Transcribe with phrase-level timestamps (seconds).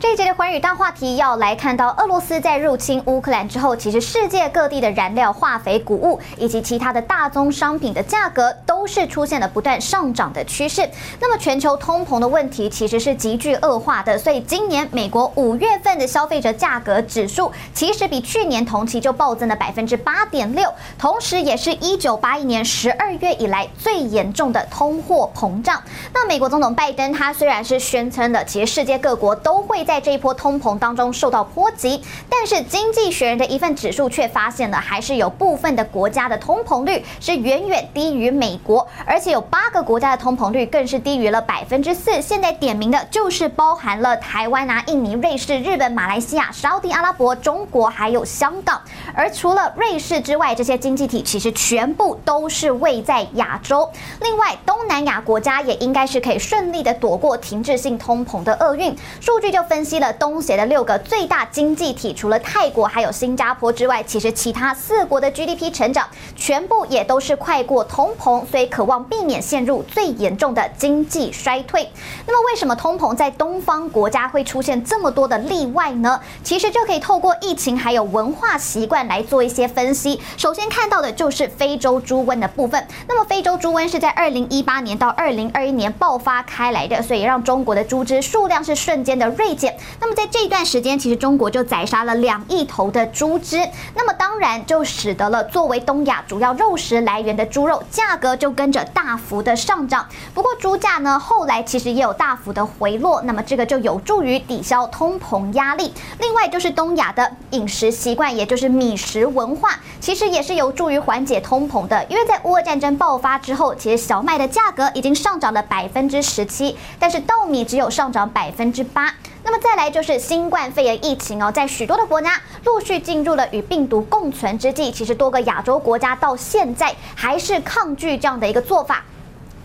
[0.00, 10.88] 这一节的寰宇大话题要来看到，俄罗斯在入侵乌克兰之后，其实世界各地的燃料、化肥、谷物以及其他的大宗商品的价格都是出现了不断上涨的趋势。
[11.20, 25.82] 那么全球通膨的问题其实是急剧恶化的，所以今年美国五月份的消费者价格指数其实比去年同期就暴增了百分之八点六，同时也是一九八一年十二月以来最严重的通货膨胀。
[26.14, 42.22] 那美国总统拜登他虽然是宣称的，其实世界各国都会在这一波通膨当中受到波及，但是经济学人的一份指数却发现了，还是有部分的国家的通膨率是远远低于美国，而且有八个国家的通膨率更是低于了百分之四。
[42.22, 48.80] 现在点名的就是包含了台湾啊、印尼、瑞士、日本、马来西亚、沙地阿拉伯、中国还有香港。
[49.12, 53.90] 而除了瑞士之外，这些经济体其实全部都是位在亚洲。
[54.20, 58.96] 另外，东南亚国家也应该是可以顺利的躲过停滞性通膨的厄运。
[59.20, 60.12] 数据就分分析了。
[60.12, 66.06] 东协的六个最大经济体，除了泰国还有新加坡之外，其实其他四国的 GDP 成长
[66.36, 71.88] 全部也都是快过通膨，所以渴望避免陷入最严重的经济衰退。
[72.26, 76.20] 那么，为什么通膨在东方国家会出现这么多的例外呢？
[76.44, 80.20] 其实就可以透过疫情还有文化习惯来做一些分析。
[80.36, 82.86] 首先看到的就是非洲猪瘟的部分。
[83.08, 89.69] 那么，非洲猪瘟是在二零一八年到二零二一年爆发开来的，所以让中国的猪只数量是瞬间的锐减。
[90.00, 93.58] 那么在这一段时间，其实中国就宰杀了两亿头的猪只，
[93.94, 100.06] 那么当然就使得了作为东亚主要肉食来源的猪肉价格就跟着大幅的上涨。
[100.34, 105.92] 不过猪价呢，后来其实也有大幅的回落，那么这个就有助于抵消通膨压力。
[106.18, 112.04] 另外就是东亚的饮食习惯，也就是米食文化，其实也是有助于缓解通膨的。
[112.08, 119.12] 因为在乌俄战争爆发之后，其实小麦的价格已经上涨了百分之十七，但是稻米只有上涨百分之八。
[119.50, 129.04] 那么再来就是新冠肺炎疫情哦，在许多的国家陆续进入了与病毒共存之际，其实多个亚洲国家到现在还是抗拒这样的一个做法。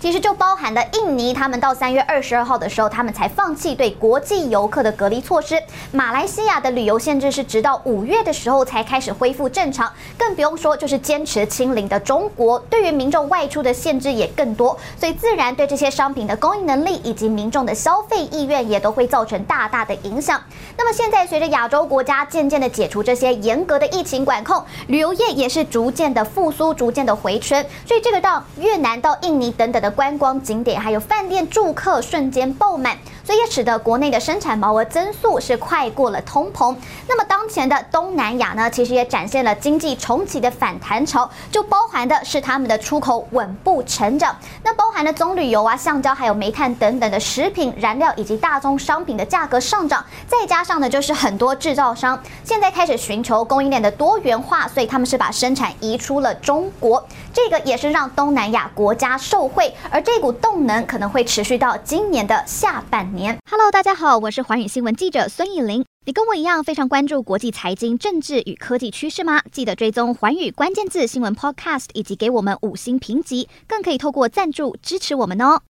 [0.00, 5.60] 其实就包含了印尼，他们到三月二十二号的时候，他们才放弃对国际游客的隔离措施。
[5.90, 20.40] 马来西亚的旅游限制是直到五月的时候才开始恢复正常，更不用说就是坚持清零的中国，对于民众外出的限制也更多，所以自然对这些商品的供应能力以及民众的消费意愿也都会造成大大的影响。
[20.76, 29.87] 那么现在随着亚洲国家渐渐的解除这些严格的疫情管控，旅游业也是逐渐的复苏，逐渐的回春，所以这个到越南、到印尼等等的。
[29.90, 32.96] 观光景点还有饭店住客瞬间爆满，
[33.28, 36.74] 所以也使得国内的生产毛额增速是快过了通膨。
[37.06, 44.34] 那么当前的东南亚呢，其实也展现了经济重启的反弹潮，就包含的是他们的出口稳步成长。
[44.62, 57.06] 那包含了棕榈油啊、橡胶还有煤炭等等的食品燃料以及大宗商品的价格上涨，再加上呢，就是很多制造商现在开始寻求供应链的多元化，所以他们是把生产移出了中国。
[57.34, 59.70] 这个也是让东南亚国家受惠。
[59.90, 63.17] 而这股动能可能会持续到今年的下半年。
[63.18, 65.84] Hello，大家好，我是寰宇新闻记者孙艺玲。
[66.06, 69.42] 你跟我一样非常关注国际财经、政治与科技趋势吗？
[69.50, 75.62] 记得追踪寰宇关键字新闻 Podcast，以及给我们五星评级，更可以透过赞助支持我们哦。